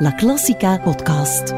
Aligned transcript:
La 0.00 0.14
Classica 0.14 0.76
podcast. 0.76 1.54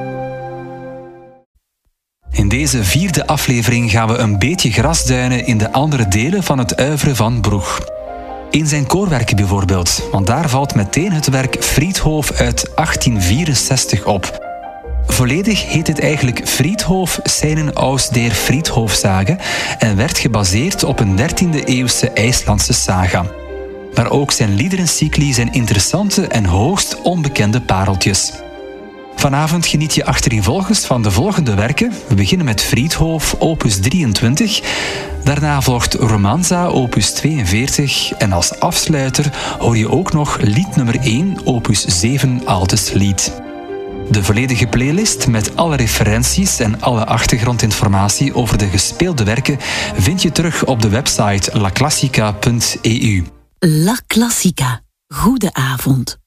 In 2.30 2.48
deze 2.48 2.84
vierde 2.84 3.26
aflevering 3.26 3.90
gaan 3.90 4.08
we 4.08 4.16
een 4.16 4.38
beetje 4.38 4.70
grasduinen 4.70 5.46
in 5.46 5.58
de 5.58 5.72
andere 5.72 6.08
delen 6.08 6.42
van 6.42 6.58
het 6.58 6.76
uiveren 6.76 7.16
van 7.16 7.40
Broeg. 7.40 7.80
In 8.50 8.66
zijn 8.66 8.86
koorwerken 8.86 9.36
bijvoorbeeld, 9.36 10.08
want 10.12 10.26
daar 10.26 10.48
valt 10.48 10.74
meteen 10.74 11.12
het 11.12 11.28
werk 11.28 11.64
Friedhof 11.64 12.30
uit 12.30 12.70
1864 12.74 14.06
op. 14.06 14.48
Volledig 15.06 15.70
heet 15.70 15.86
het 15.86 16.00
eigenlijk 16.00 16.48
Friedhof 16.48 17.20
seinen 17.22 17.72
aus 17.72 18.08
der 18.08 18.30
Friedhofsage 18.30 19.38
en 19.78 19.96
werd 19.96 20.18
gebaseerd 20.18 20.84
op 20.84 21.00
een 21.00 21.18
13e 21.18 21.64
eeuwse 21.64 22.10
IJslandse 22.10 22.72
saga. 22.72 23.39
Maar 23.94 24.10
ook 24.10 24.32
zijn 24.32 24.54
liederencycli 24.54 25.32
zijn 25.32 25.52
interessante 25.52 26.26
en 26.26 26.44
hoogst 26.44 27.02
onbekende 27.02 27.60
pareltjes. 27.60 28.32
Vanavond 29.20 29.66
geniet 29.66 29.94
je 29.94 30.04
achtereenvolgens 30.04 30.86
van 30.86 31.02
de 31.02 31.10
volgende 31.10 31.54
werken. 31.54 31.92
We 32.08 32.14
beginnen 32.14 32.46
met 32.46 32.62
Friedhof, 32.62 33.36
opus 33.38 33.80
23. 33.80 34.60
Daarna 35.24 35.62
volgt 35.62 35.94
Romanza, 35.94 36.66
opus 36.66 37.12
42. 37.12 38.12
En 38.12 38.32
als 38.32 38.60
afsluiter 38.60 39.32
hoor 39.58 39.76
je 39.76 39.90
ook 39.90 40.12
nog 40.12 40.38
lied 40.40 40.76
nummer 40.76 41.00
1, 41.00 41.38
opus 41.44 41.84
7, 41.84 42.42
Altes 42.44 42.92
Lied. 42.92 43.32
De 44.10 44.24
volledige 44.24 44.66
playlist 44.66 45.26
met 45.26 45.56
alle 45.56 45.76
referenties 45.76 46.58
en 46.58 46.80
alle 46.80 47.04
achtergrondinformatie 47.04 48.34
over 48.34 48.58
de 48.58 48.66
gespeelde 48.66 49.24
werken 49.24 49.58
vind 49.94 50.22
je 50.22 50.32
terug 50.32 50.64
op 50.64 50.82
de 50.82 50.88
website 50.88 51.58
laclassica.eu. 51.58 53.39
La 53.62 53.94
Classica. 54.06 54.82
Goede 55.06 55.50
avond. 55.52 56.19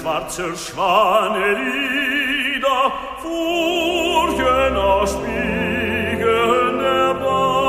schwarzer 0.00 0.56
Schwane 0.56 1.54
Lieder, 1.54 2.92
Furchen 3.20 4.76
aus 4.76 5.12
Spiegeln 5.12 6.80
erbarm. 6.80 7.60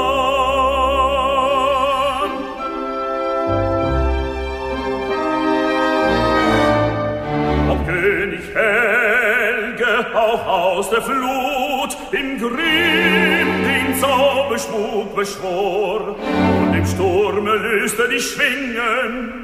Ob 7.69 7.85
König 7.85 8.41
Helge 8.53 10.05
auch 10.15 10.47
aus 10.47 10.89
der 10.89 11.01
Flut 11.01 11.97
im 12.11 12.37
Grimm 12.39 13.63
den 13.63 13.99
Zauberspuk 13.99 15.15
beschwor, 15.15 16.15
und 16.61 16.73
im 16.75 16.85
Sturme 16.85 17.55
löste 17.55 18.07
die 18.07 18.19
Schwingen, 18.19 19.40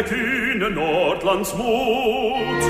der 0.00 0.04
kühne 0.04 0.70
Nordlands 0.70 1.54
Mut. 1.56 2.62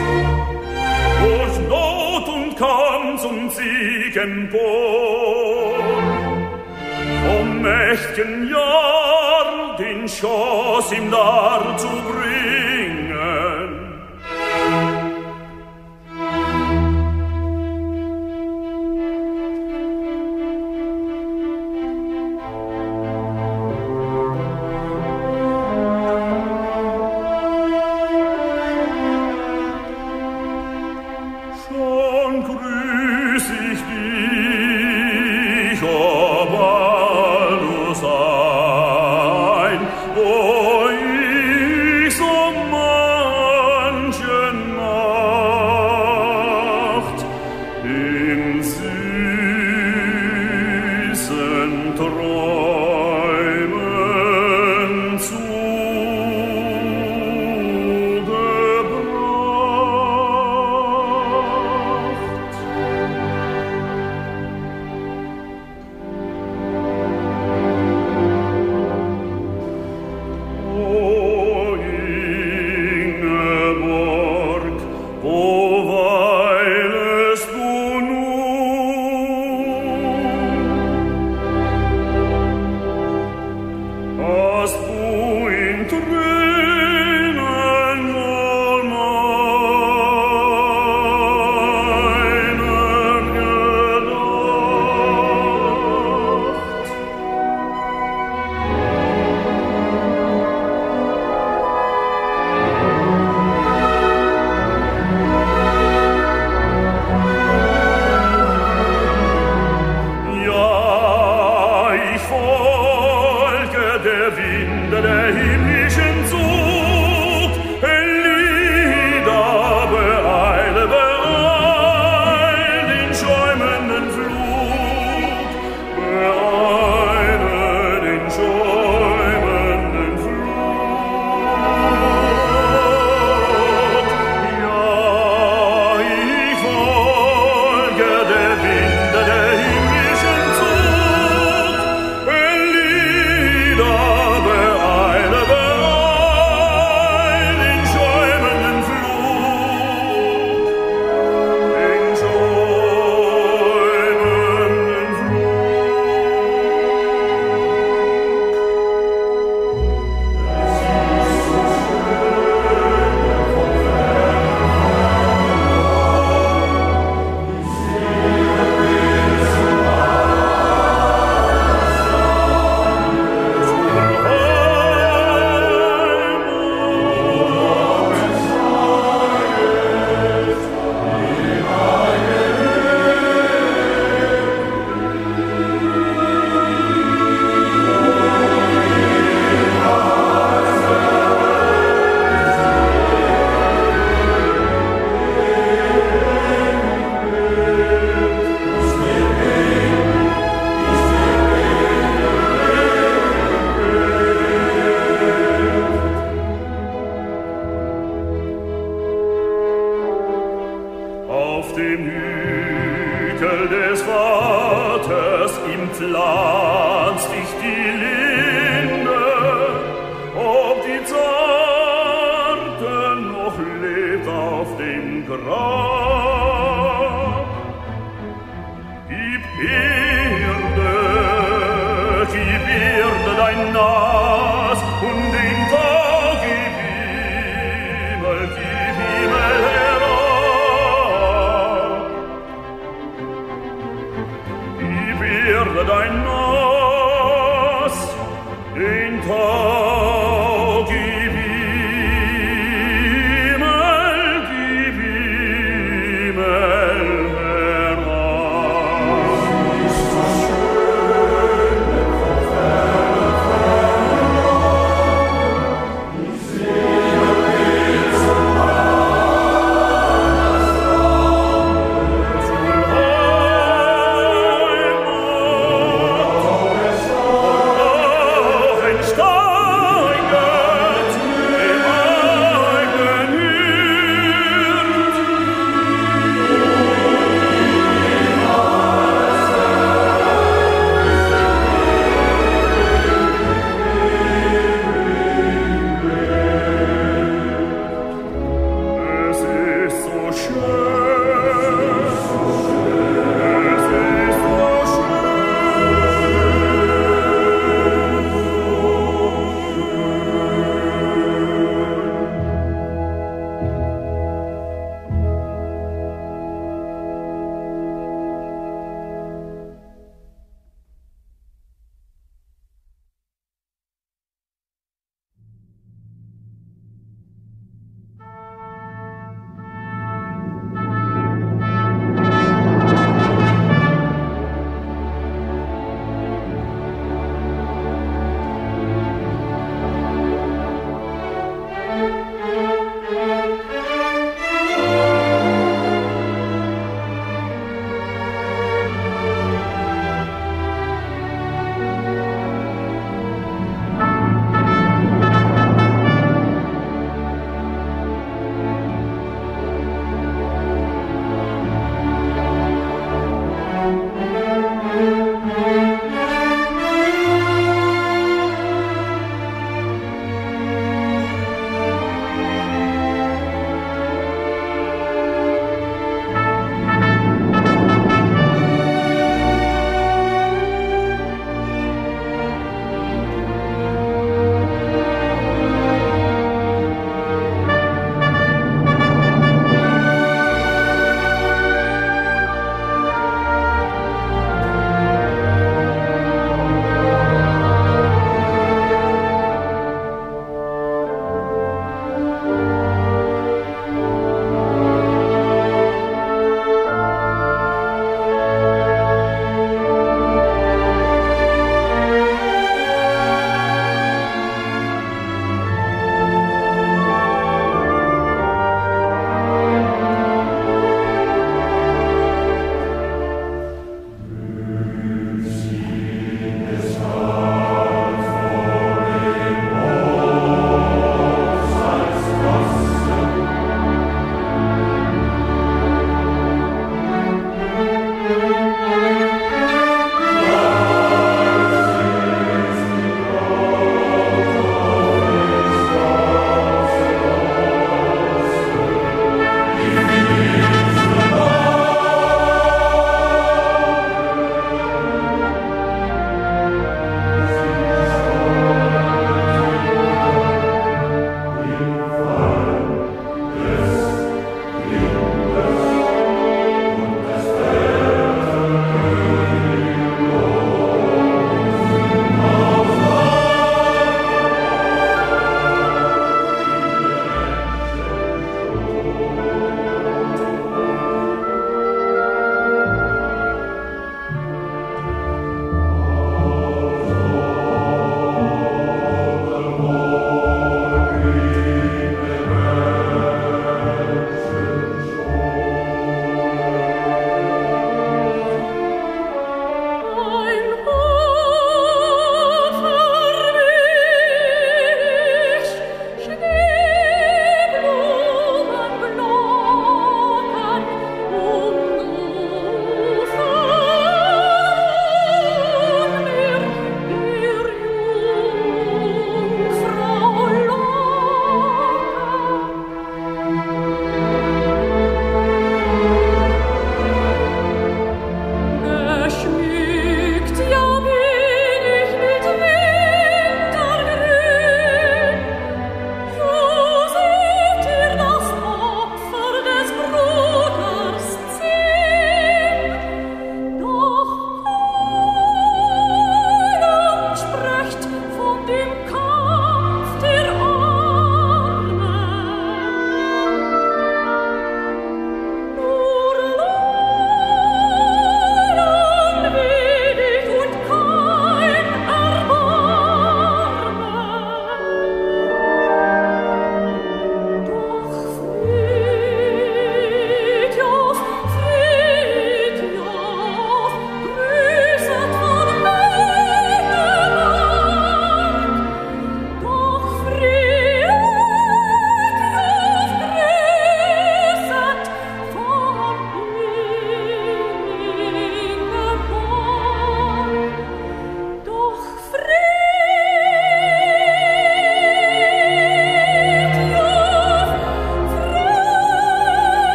Durch 1.23 1.69
Not 1.69 2.29
und 2.29 2.57
Kampf 2.57 3.25
und 3.25 3.53
Sieg 3.53 4.17
empor. 4.17 5.75
Vom 7.27 7.63
mächtigen 7.63 8.49
Jahr 8.49 9.77
den 9.79 10.09
Schoss 10.09 10.93
ihm 10.93 11.11
dar 11.11 11.77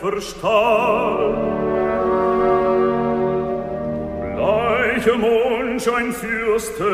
verstahl. 0.00 1.34
Bleiche 4.36 5.14
Mund, 5.14 5.88
ein 5.88 6.12
Fürste, 6.12 6.89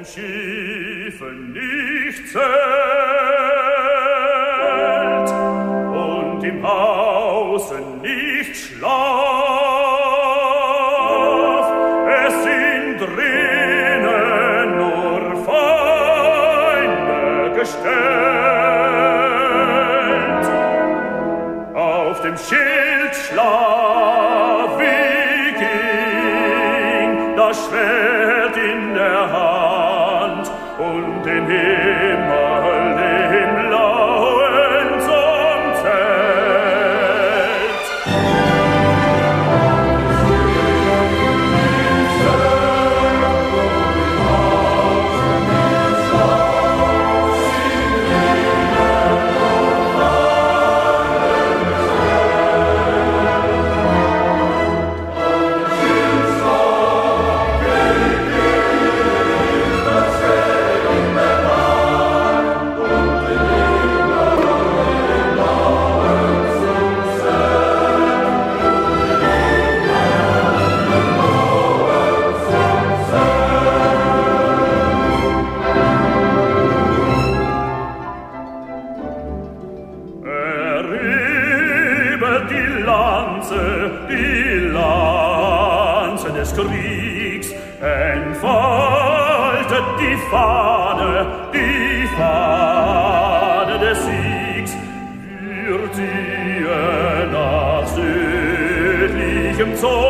den 0.00 0.06
Schiefen 0.06 1.52
nicht 1.52 2.28
zählt 2.28 2.42
und 5.94 6.42
im 6.42 6.66
Hausen 6.66 8.00
nicht 8.00 8.56
schlägt. 8.56 9.09
so 99.80 100.09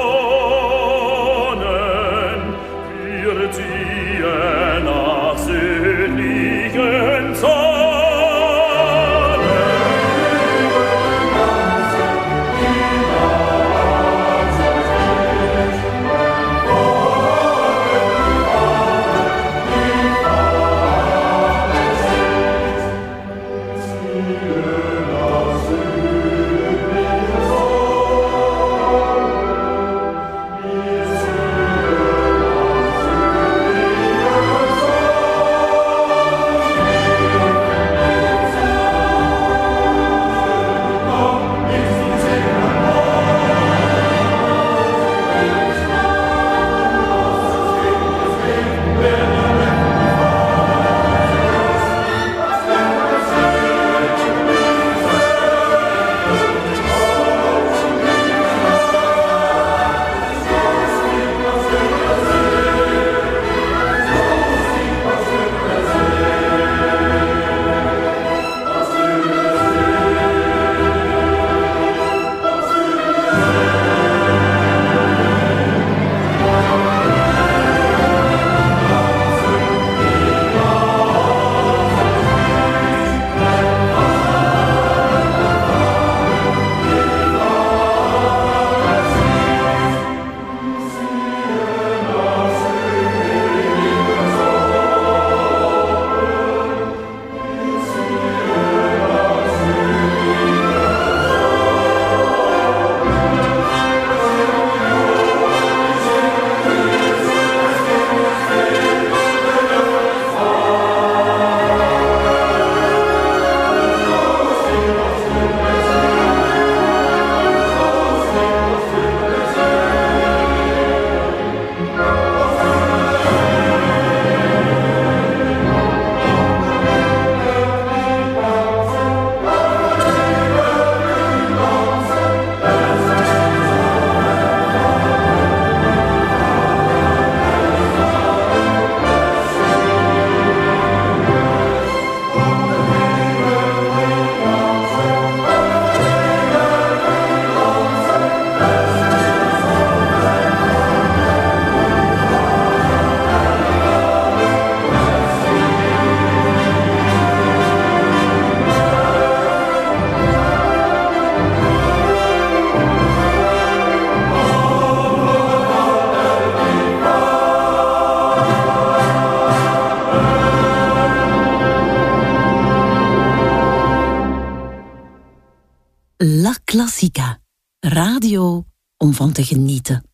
van 179.20 179.32
te 179.32 179.44
genieten. 179.44 180.04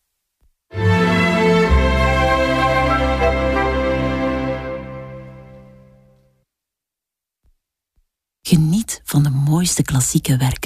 Geniet 8.42 9.00
van 9.04 9.22
de 9.22 9.30
mooiste 9.30 9.82
klassieke 9.82 10.36
werken. 10.36 10.65